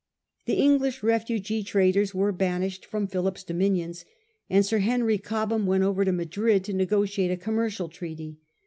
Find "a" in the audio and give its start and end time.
7.29-7.37